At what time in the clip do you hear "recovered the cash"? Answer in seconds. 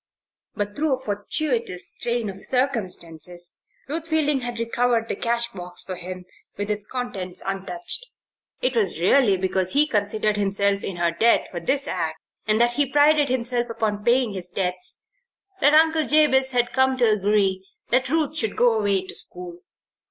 4.57-5.49